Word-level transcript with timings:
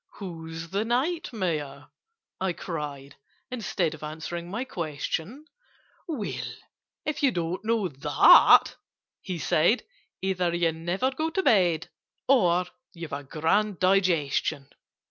"Who's 0.13 0.71
the 0.71 0.83
Knight 0.83 1.31
Mayor?" 1.31 1.89
I 2.39 2.53
cried. 2.53 3.17
Instead 3.51 3.93
Of 3.93 4.01
answering 4.01 4.49
my 4.49 4.65
question, 4.65 5.45
"Well, 6.07 6.53
if 7.05 7.21
you 7.21 7.29
don't 7.29 7.63
know 7.63 7.87
that," 7.87 8.77
he 9.21 9.37
said, 9.37 9.83
"Either 10.23 10.55
you 10.55 10.71
never 10.71 11.11
go 11.11 11.29
to 11.29 11.43
bed, 11.43 11.89
Or 12.27 12.65
you've 12.95 13.13
a 13.13 13.21
grand 13.23 13.77
digestion! 13.77 14.69